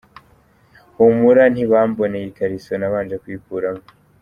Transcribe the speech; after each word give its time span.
Humura 0.97 1.43
ntibamboneye 1.53 2.25
ikariso 2.27 2.73
nabanje 2.77 3.15
kuyikuramo! 3.21 3.83